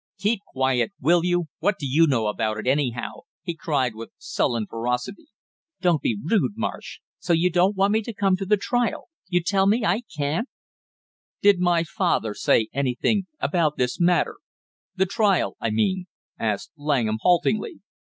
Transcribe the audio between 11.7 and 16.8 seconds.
father say anything about this matter, the trial, I mean?" asked